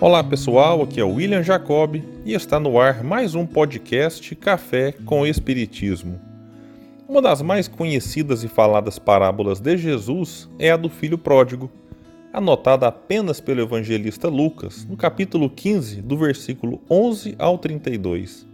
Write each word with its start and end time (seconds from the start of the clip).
Olá 0.00 0.22
pessoal, 0.24 0.82
aqui 0.82 1.00
é 1.00 1.04
o 1.04 1.14
William 1.14 1.42
Jacob 1.42 2.02
e 2.24 2.32
está 2.32 2.58
no 2.58 2.80
ar 2.80 3.04
mais 3.04 3.34
um 3.34 3.46
podcast 3.46 4.34
Café 4.34 4.92
com 5.04 5.26
Espiritismo. 5.26 6.20
Uma 7.08 7.22
das 7.22 7.40
mais 7.42 7.68
conhecidas 7.68 8.42
e 8.42 8.48
faladas 8.48 8.98
parábolas 8.98 9.60
de 9.60 9.76
Jesus 9.76 10.48
é 10.58 10.70
a 10.70 10.76
do 10.76 10.88
filho 10.88 11.18
pródigo, 11.18 11.70
anotada 12.32 12.86
apenas 12.86 13.40
pelo 13.40 13.60
evangelista 13.60 14.28
Lucas, 14.28 14.84
no 14.84 14.96
capítulo 14.96 15.48
15, 15.50 16.02
do 16.02 16.16
versículo 16.16 16.80
11 16.90 17.34
ao 17.38 17.58
32. 17.58 18.46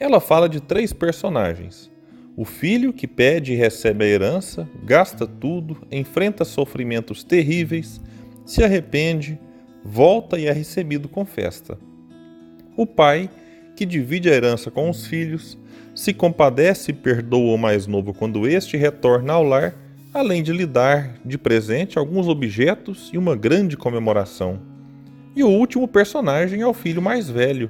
Ela 0.00 0.20
fala 0.20 0.48
de 0.48 0.60
três 0.60 0.92
personagens: 0.92 1.90
o 2.38 2.44
filho 2.44 2.92
que 2.92 3.08
pede 3.08 3.52
e 3.52 3.56
recebe 3.56 4.04
a 4.04 4.06
herança, 4.06 4.68
gasta 4.84 5.26
tudo, 5.26 5.76
enfrenta 5.90 6.44
sofrimentos 6.44 7.24
terríveis, 7.24 8.00
se 8.46 8.62
arrepende 8.62 9.36
volta 9.84 10.38
e 10.38 10.46
é 10.46 10.52
recebido 10.52 11.08
com 11.08 11.24
festa. 11.24 11.76
O 12.76 12.86
pai, 12.86 13.28
que 13.74 13.84
divide 13.84 14.30
a 14.30 14.34
herança 14.34 14.70
com 14.70 14.88
os 14.88 15.04
filhos, 15.04 15.58
se 15.96 16.14
compadece 16.14 16.92
e 16.92 16.94
perdoa 16.94 17.56
o 17.56 17.58
mais 17.58 17.88
novo 17.88 18.14
quando 18.14 18.46
este 18.46 18.76
retorna 18.76 19.32
ao 19.32 19.42
lar, 19.42 19.74
além 20.14 20.40
de 20.40 20.52
lhe 20.52 20.64
dar 20.64 21.16
de 21.24 21.36
presente 21.36 21.98
alguns 21.98 22.28
objetos 22.28 23.10
e 23.12 23.18
uma 23.18 23.34
grande 23.34 23.76
comemoração. 23.76 24.60
E 25.34 25.42
o 25.42 25.48
último 25.48 25.88
personagem 25.88 26.60
é 26.60 26.66
o 26.68 26.72
filho 26.72 27.02
mais 27.02 27.28
velho, 27.28 27.68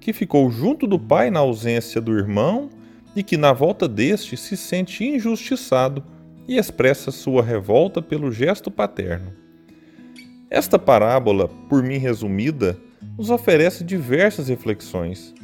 que 0.00 0.12
ficou 0.12 0.50
junto 0.50 0.88
do 0.88 0.98
pai 0.98 1.30
na 1.30 1.38
ausência 1.38 2.00
do 2.00 2.18
irmão 2.18 2.68
e 3.14 3.22
que, 3.22 3.36
na 3.36 3.52
volta 3.52 3.86
deste, 3.86 4.36
se 4.36 4.56
sente 4.56 5.04
injustiçado 5.04 6.04
e 6.46 6.56
expressa 6.56 7.10
sua 7.10 7.42
revolta 7.42 8.02
pelo 8.02 8.32
gesto 8.32 8.70
paterno. 8.70 9.32
Esta 10.50 10.78
parábola, 10.78 11.48
por 11.68 11.82
mim 11.82 11.96
resumida, 11.96 12.76
nos 13.16 13.30
oferece 13.30 13.84
diversas 13.84 14.48
reflexões. 14.48 15.34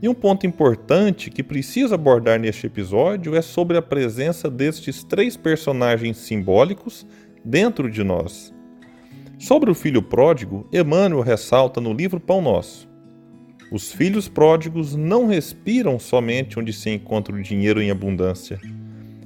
E 0.00 0.08
um 0.08 0.14
ponto 0.14 0.46
importante 0.46 1.30
que 1.30 1.42
preciso 1.42 1.94
abordar 1.94 2.38
neste 2.38 2.66
episódio 2.66 3.34
é 3.34 3.42
sobre 3.42 3.76
a 3.76 3.82
presença 3.82 4.50
destes 4.50 5.02
três 5.02 5.36
personagens 5.36 6.18
simbólicos 6.18 7.06
dentro 7.44 7.90
de 7.90 8.02
nós. 8.02 8.52
Sobre 9.38 9.70
o 9.70 9.74
filho 9.74 10.02
pródigo, 10.02 10.66
Emmanuel 10.72 11.22
ressalta 11.22 11.80
no 11.80 11.92
livro 11.92 12.20
Pão 12.20 12.40
Nosso: 12.40 12.88
Os 13.70 13.92
filhos 13.92 14.28
pródigos 14.28 14.94
não 14.94 15.26
respiram 15.26 15.98
somente 15.98 16.58
onde 16.58 16.72
se 16.72 16.90
encontra 16.90 17.34
o 17.34 17.42
dinheiro 17.42 17.82
em 17.82 17.90
abundância. 17.90 18.60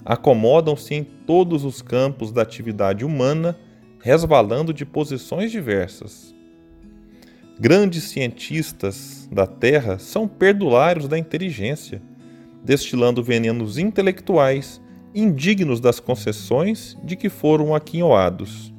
Acomodam-se 0.04 0.94
em 0.94 1.04
todos 1.04 1.64
os 1.64 1.82
campos 1.82 2.32
da 2.32 2.42
atividade 2.42 3.04
humana 3.04 3.58
resvalando 4.00 4.72
de 4.72 4.84
posições 4.84 5.50
diversas. 5.50 6.34
Grandes 7.60 8.04
cientistas 8.04 9.28
da 9.32 9.46
Terra 9.46 9.98
são 9.98 10.28
perdulários 10.28 11.08
da 11.08 11.18
inteligência, 11.18 12.00
destilando 12.64 13.22
venenos 13.22 13.78
intelectuais 13.78 14.80
indignos 15.14 15.80
das 15.80 15.98
concessões 15.98 16.96
de 17.02 17.16
que 17.16 17.28
foram 17.28 17.74
aquinhoados. 17.74 18.72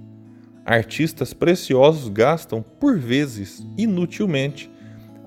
Artistas 0.66 1.34
preciosos 1.34 2.08
gastam, 2.08 2.62
por 2.62 2.98
vezes, 2.98 3.66
inutilmente, 3.78 4.72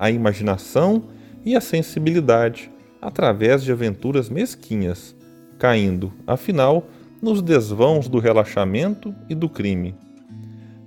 a 0.03 0.11
imaginação 0.11 1.05
e 1.45 1.55
a 1.55 1.61
sensibilidade 1.61 2.69
através 3.01 3.63
de 3.63 3.71
aventuras 3.71 4.29
mesquinhas, 4.29 5.15
caindo, 5.61 6.13
afinal, 6.27 6.89
nos 7.23 7.41
desvãos 7.41 8.09
do 8.09 8.19
relaxamento 8.19 9.15
e 9.29 9.35
do 9.37 9.49
crime. 9.49 9.95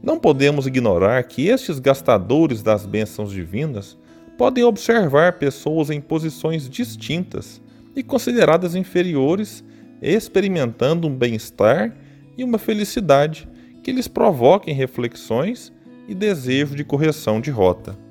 Não 0.03 0.19
podemos 0.19 0.67
ignorar 0.67 1.23
que 1.23 1.47
estes 1.47 1.79
gastadores 1.79 2.61
das 2.61 2.85
bênçãos 2.85 3.31
divinas 3.31 3.97
podem 4.37 4.65
observar 4.65 5.39
pessoas 5.39 5.89
em 5.89 6.01
posições 6.01 6.69
distintas 6.69 7.61
e 7.95 8.03
consideradas 8.03 8.75
inferiores 8.75 9.63
experimentando 10.01 11.07
um 11.07 11.15
bem-estar 11.15 11.95
e 12.37 12.43
uma 12.43 12.57
felicidade 12.57 13.47
que 13.81 13.93
lhes 13.93 14.09
provoquem 14.09 14.73
reflexões 14.73 15.71
e 16.05 16.13
desejo 16.13 16.75
de 16.75 16.83
correção 16.83 17.39
de 17.39 17.49
rota. 17.49 18.03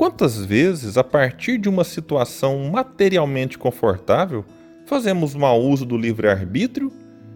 Quantas 0.00 0.42
vezes, 0.42 0.96
a 0.96 1.04
partir 1.04 1.58
de 1.58 1.68
uma 1.68 1.84
situação 1.84 2.70
materialmente 2.70 3.58
confortável, 3.58 4.46
fazemos 4.86 5.34
mau 5.34 5.60
uso 5.60 5.84
do 5.84 5.94
livre-arbítrio 5.94 6.90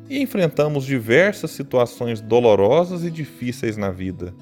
e 0.08 0.18
enfrentamos 0.22 0.86
diversas 0.86 1.50
situações 1.50 2.22
dolorosas 2.22 3.04
e 3.04 3.10
difíceis 3.10 3.76
na 3.76 3.90
vida. 3.90 4.34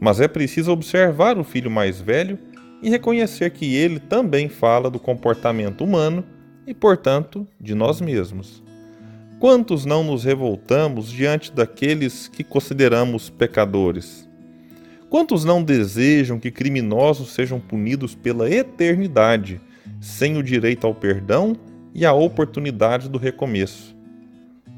Mas 0.00 0.20
é 0.20 0.26
preciso 0.26 0.72
observar 0.72 1.38
o 1.38 1.44
filho 1.44 1.70
mais 1.70 2.00
velho 2.00 2.36
e 2.82 2.90
reconhecer 2.90 3.50
que 3.50 3.76
ele 3.76 4.00
também 4.00 4.48
fala 4.48 4.90
do 4.90 4.98
comportamento 4.98 5.84
humano 5.84 6.24
e, 6.66 6.74
portanto, 6.74 7.46
de 7.60 7.76
nós 7.76 8.00
mesmos. 8.00 8.60
Quantos 9.38 9.84
não 9.84 10.02
nos 10.02 10.24
revoltamos 10.24 11.08
diante 11.08 11.52
daqueles 11.52 12.26
que 12.26 12.42
consideramos 12.42 13.30
pecadores? 13.30 14.28
Quantos 15.10 15.44
não 15.44 15.60
desejam 15.60 16.38
que 16.38 16.52
criminosos 16.52 17.32
sejam 17.32 17.58
punidos 17.58 18.14
pela 18.14 18.48
eternidade, 18.48 19.60
sem 20.00 20.36
o 20.36 20.42
direito 20.42 20.86
ao 20.86 20.94
perdão 20.94 21.56
e 21.92 22.06
a 22.06 22.12
oportunidade 22.12 23.08
do 23.08 23.18
recomeço. 23.18 23.96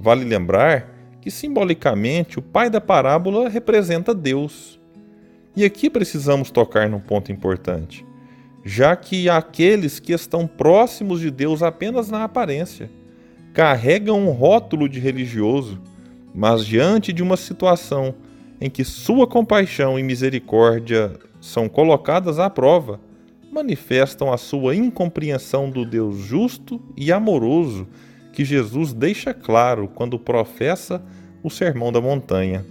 Vale 0.01 0.25
lembrar 0.25 0.89
que 1.21 1.31
simbolicamente 1.31 2.39
o 2.39 2.43
pai 2.43 2.71
da 2.71 2.81
parábola 2.81 3.51
representa 3.51 4.15
Deus. 4.15 4.81
E 5.55 5.67
aqui 5.67 5.91
precisamos 5.91 6.51
tocar 6.51 6.89
num 6.89 6.99
ponto 6.99 7.31
importante, 7.31 8.03
já 8.65 8.97
que 8.97 9.29
aqueles 9.29 10.01
que 10.01 10.15
estão 10.15 10.47
próximos 10.47 11.21
de 11.21 11.31
Deus 11.31 11.63
apenas 11.63 12.09
na 12.09 12.25
aparência 12.25 12.91
carregam 13.53 14.19
um 14.19 14.31
rótulo 14.31 14.89
de 14.89 14.99
religioso, 14.99 15.79
mas 16.35 16.65
diante 16.65 17.13
de 17.13 17.23
uma 17.23 17.37
situação 17.37 18.15
em 18.63 18.71
que 18.71 18.85
sua 18.85 19.27
compaixão 19.27 19.99
e 19.99 20.05
misericórdia 20.05 21.19
são 21.41 21.69
colocadas 21.69 22.39
à 22.39 22.49
prova, 22.49 23.01
manifestam 23.51 24.33
a 24.33 24.37
sua 24.37 24.77
incompreensão 24.77 25.69
do 25.69 25.85
Deus 25.85 26.19
justo 26.19 26.81
e 26.97 27.11
amoroso 27.11 27.89
que 28.33 28.45
Jesus 28.45 28.93
deixa 28.93 29.35
claro 29.35 29.89
quando 29.89 30.17
professa 30.17 31.03
o 31.43 31.51
Sermão 31.51 31.91
da 31.91 32.01
Montanha. 32.01 32.65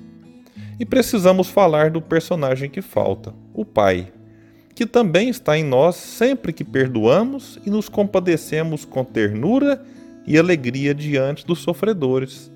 E 0.79 0.85
precisamos 0.85 1.49
falar 1.49 1.91
do 1.91 2.01
personagem 2.01 2.69
que 2.69 2.81
falta, 2.81 3.35
o 3.53 3.65
Pai, 3.65 4.13
que 4.73 4.85
também 4.85 5.27
está 5.27 5.57
em 5.57 5.63
nós 5.65 5.97
sempre 5.97 6.53
que 6.53 6.63
perdoamos 6.63 7.59
e 7.65 7.69
nos 7.69 7.89
compadecemos 7.89 8.85
com 8.85 9.03
ternura 9.03 9.83
e 10.25 10.37
alegria 10.37 10.95
diante 10.95 11.45
dos 11.45 11.59
sofredores, 11.59 12.49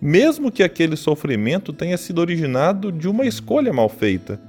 mesmo 0.00 0.50
que 0.50 0.62
aquele 0.62 0.96
sofrimento 0.96 1.72
tenha 1.72 1.96
sido 1.96 2.20
originado 2.20 2.92
de 2.92 3.08
uma 3.08 3.26
escolha 3.26 3.72
mal 3.72 3.88
feita 3.88 4.40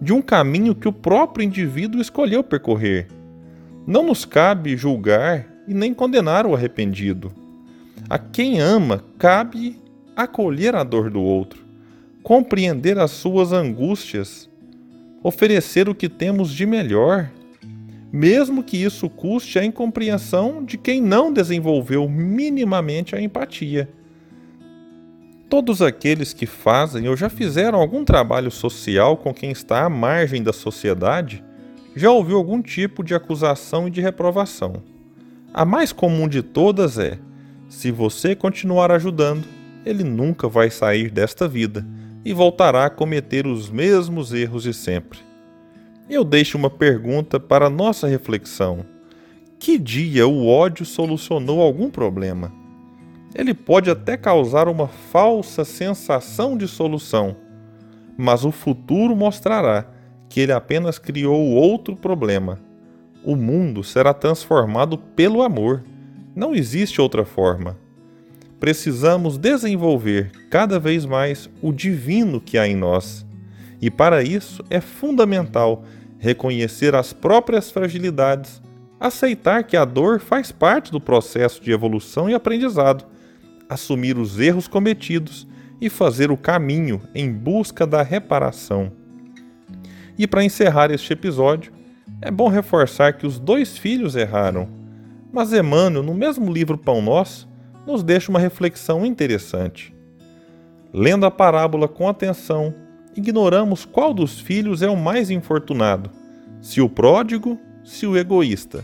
de 0.00 0.12
um 0.12 0.20
caminho 0.20 0.74
que 0.74 0.88
o 0.88 0.92
próprio 0.92 1.44
indivíduo 1.44 2.00
escolheu 2.00 2.42
percorrer. 2.44 3.08
Não 3.86 4.04
nos 4.04 4.24
cabe 4.24 4.76
julgar 4.76 5.46
e 5.66 5.74
nem 5.74 5.94
condenar 5.94 6.46
o 6.46 6.54
arrependido. 6.54 7.32
A 8.08 8.18
quem 8.18 8.60
ama, 8.60 9.04
cabe 9.18 9.80
acolher 10.14 10.74
a 10.74 10.82
dor 10.82 11.10
do 11.10 11.22
outro, 11.22 11.64
compreender 12.22 12.98
as 12.98 13.10
suas 13.10 13.52
angústias, 13.52 14.48
oferecer 15.22 15.88
o 15.88 15.94
que 15.94 16.08
temos 16.08 16.52
de 16.52 16.66
melhor, 16.66 17.30
mesmo 18.12 18.62
que 18.62 18.76
isso 18.76 19.08
custe 19.08 19.58
a 19.58 19.64
incompreensão 19.64 20.64
de 20.64 20.78
quem 20.78 21.00
não 21.00 21.32
desenvolveu 21.32 22.08
minimamente 22.08 23.14
a 23.14 23.20
empatia. 23.20 23.88
Todos 25.48 25.80
aqueles 25.80 26.32
que 26.32 26.44
fazem 26.44 27.08
ou 27.08 27.16
já 27.16 27.28
fizeram 27.28 27.78
algum 27.78 28.04
trabalho 28.04 28.50
social 28.50 29.16
com 29.16 29.32
quem 29.32 29.52
está 29.52 29.84
à 29.84 29.88
margem 29.88 30.42
da 30.42 30.52
sociedade 30.52 31.42
já 31.94 32.10
ouviu 32.10 32.36
algum 32.36 32.60
tipo 32.60 33.04
de 33.04 33.14
acusação 33.14 33.86
e 33.86 33.90
de 33.90 34.00
reprovação. 34.00 34.82
A 35.54 35.64
mais 35.64 35.92
comum 35.92 36.26
de 36.26 36.42
todas 36.42 36.98
é: 36.98 37.18
se 37.68 37.92
você 37.92 38.34
continuar 38.34 38.90
ajudando, 38.90 39.46
ele 39.84 40.02
nunca 40.02 40.48
vai 40.48 40.68
sair 40.68 41.10
desta 41.10 41.46
vida 41.46 41.86
e 42.24 42.32
voltará 42.32 42.84
a 42.84 42.90
cometer 42.90 43.46
os 43.46 43.70
mesmos 43.70 44.32
erros 44.32 44.64
de 44.64 44.74
sempre. 44.74 45.20
Eu 46.10 46.24
deixo 46.24 46.58
uma 46.58 46.68
pergunta 46.68 47.38
para 47.38 47.70
nossa 47.70 48.08
reflexão: 48.08 48.84
que 49.60 49.78
dia 49.78 50.26
o 50.26 50.48
ódio 50.48 50.84
solucionou 50.84 51.62
algum 51.62 51.88
problema? 51.88 52.65
Ele 53.36 53.52
pode 53.52 53.90
até 53.90 54.16
causar 54.16 54.66
uma 54.66 54.88
falsa 54.88 55.62
sensação 55.62 56.56
de 56.56 56.66
solução, 56.66 57.36
mas 58.16 58.46
o 58.46 58.50
futuro 58.50 59.14
mostrará 59.14 59.86
que 60.26 60.40
ele 60.40 60.52
apenas 60.52 60.98
criou 60.98 61.50
outro 61.50 61.94
problema. 61.94 62.58
O 63.22 63.36
mundo 63.36 63.84
será 63.84 64.14
transformado 64.14 64.96
pelo 64.96 65.42
amor. 65.42 65.84
Não 66.34 66.54
existe 66.54 67.00
outra 67.00 67.26
forma. 67.26 67.76
precisamos 68.58 69.36
desenvolver 69.36 70.30
cada 70.50 70.78
vez 70.78 71.04
mais 71.04 71.50
o 71.60 71.72
divino 71.72 72.40
que 72.40 72.56
há 72.56 72.66
em 72.66 72.74
nós. 72.74 73.26
E 73.82 73.90
para 73.90 74.22
isso 74.22 74.64
é 74.70 74.80
fundamental 74.80 75.84
reconhecer 76.18 76.94
as 76.94 77.12
próprias 77.12 77.70
fragilidades, 77.70 78.62
aceitar 78.98 79.64
que 79.64 79.76
a 79.76 79.84
dor 79.84 80.20
faz 80.20 80.50
parte 80.50 80.90
do 80.90 80.98
processo 80.98 81.62
de 81.62 81.70
evolução 81.70 82.30
e 82.30 82.34
aprendizado, 82.34 83.04
assumir 83.68 84.18
os 84.18 84.38
erros 84.38 84.68
cometidos 84.68 85.46
e 85.80 85.90
fazer 85.90 86.30
o 86.30 86.36
caminho 86.36 87.00
em 87.14 87.32
busca 87.32 87.86
da 87.86 88.02
reparação. 88.02 88.92
E 90.18 90.26
para 90.26 90.44
encerrar 90.44 90.90
este 90.90 91.12
episódio, 91.12 91.72
é 92.20 92.30
bom 92.30 92.48
reforçar 92.48 93.12
que 93.14 93.26
os 93.26 93.38
dois 93.38 93.76
filhos 93.76 94.16
erraram, 94.16 94.68
mas 95.32 95.52
Emmanuel, 95.52 96.02
no 96.02 96.14
mesmo 96.14 96.50
livro 96.50 96.78
Pão 96.78 97.02
Nosso, 97.02 97.48
nos 97.86 98.02
deixa 98.02 98.30
uma 98.30 98.40
reflexão 98.40 99.04
interessante. 99.04 99.94
Lendo 100.92 101.26
a 101.26 101.30
parábola 101.30 101.86
com 101.86 102.08
atenção, 102.08 102.74
ignoramos 103.14 103.84
qual 103.84 104.14
dos 104.14 104.40
filhos 104.40 104.80
é 104.80 104.88
o 104.88 104.96
mais 104.96 105.30
infortunado, 105.30 106.10
se 106.60 106.80
o 106.80 106.88
pródigo, 106.88 107.58
se 107.84 108.06
o 108.06 108.16
egoísta. 108.16 108.82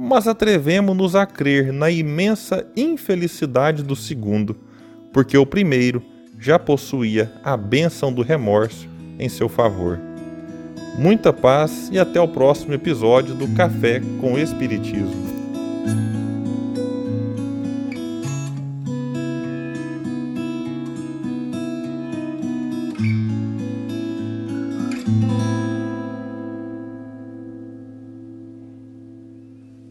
Mas 0.00 0.28
atrevemos-nos 0.28 1.16
a 1.16 1.26
crer 1.26 1.72
na 1.72 1.90
imensa 1.90 2.64
infelicidade 2.76 3.82
do 3.82 3.96
segundo, 3.96 4.54
porque 5.12 5.36
o 5.36 5.44
primeiro 5.44 6.00
já 6.38 6.56
possuía 6.56 7.32
a 7.42 7.56
bênção 7.56 8.12
do 8.12 8.22
remorso 8.22 8.88
em 9.18 9.28
seu 9.28 9.48
favor. 9.48 9.98
Muita 10.96 11.32
paz 11.32 11.88
e 11.92 11.98
até 11.98 12.20
o 12.20 12.28
próximo 12.28 12.74
episódio 12.74 13.34
do 13.34 13.48
Café 13.56 14.00
com 14.20 14.38
Espiritismo. 14.38 15.37